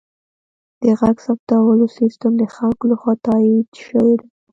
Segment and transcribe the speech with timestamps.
[0.81, 4.27] د غږ ثبتولو سیستم د خلکو لخوا تایید شوی دی.